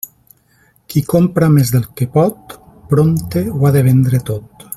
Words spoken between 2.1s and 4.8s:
pot, prompte ho ha de vendre tot.